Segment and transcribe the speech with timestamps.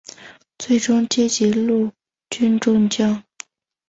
[0.57, 1.91] 最终阶级陆
[2.31, 3.23] 军中将。